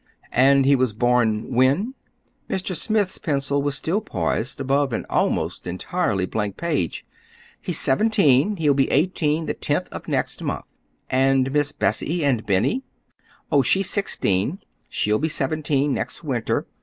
"And 0.33 0.65
he 0.65 0.75
was 0.75 0.93
born, 0.93 1.53
when?" 1.53 1.93
Mr. 2.49 2.75
Smith's 2.75 3.19
pencil 3.19 3.69
still 3.69 4.01
poised 4.01 4.59
above 4.59 4.93
an 4.93 5.05
almost 5.11 5.67
entirely 5.67 6.25
blank 6.25 6.57
page. 6.57 7.05
"He's 7.61 7.79
seventeen. 7.79 8.55
He'll 8.55 8.73
be 8.73 8.89
eighteen 8.89 9.45
the 9.45 9.53
tenth 9.53 9.87
of 9.89 10.07
next 10.07 10.41
month." 10.41 10.65
"And 11.07 11.51
Miss 11.51 11.71
Bessie, 11.71 12.25
and 12.25 12.47
Benny?" 12.47 12.81
"Oh, 13.51 13.61
she's 13.61 13.91
sixteen. 13.91 14.61
She'll 14.89 15.19
be 15.19 15.29
seventeen 15.29 15.93
next 15.93 16.23
winter. 16.23 16.65